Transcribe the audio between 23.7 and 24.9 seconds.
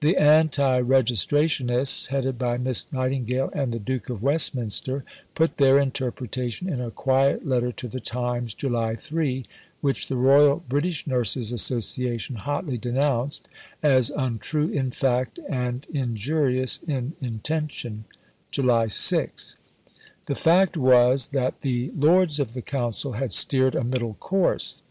a middle course.